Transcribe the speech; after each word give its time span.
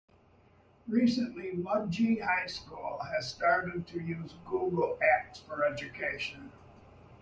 Recently 0.87 1.51
Mudgee 1.51 2.17
High 2.25 2.47
School 2.47 2.99
has 3.13 3.29
started 3.29 3.85
to 3.85 3.99
use 3.99 4.33
Google 4.49 4.97
Apps 4.99 5.39
for 5.45 5.63
Education. 5.63 6.51